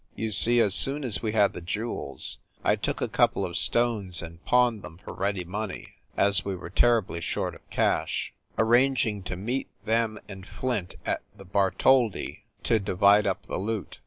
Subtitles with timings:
[0.15, 4.23] You see, as soon as we had the jewels, I took a couple of stones
[4.23, 9.35] and pawned them for ready money as we were terribly short of cash arranging to
[9.35, 13.99] meet them and Flint at the Bartholdi to divide up the loot.